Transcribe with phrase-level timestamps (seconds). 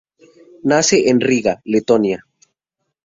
[0.63, 2.25] Nace en Riga, Letonia.